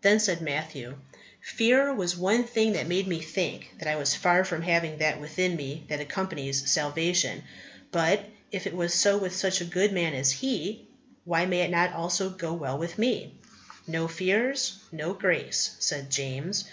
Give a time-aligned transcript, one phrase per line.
[0.00, 0.96] Then said Matthew,
[1.42, 5.20] "Fear was one thing that made me think that I was far from having that
[5.20, 7.44] within me that accompanies salvation;
[7.92, 10.86] but if it was so with such a good man as he,
[11.26, 13.34] why may it not also go well with me?"
[13.86, 16.64] "No fears, no grace," said James.